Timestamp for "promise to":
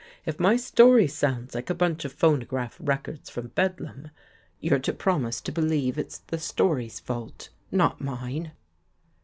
4.93-5.51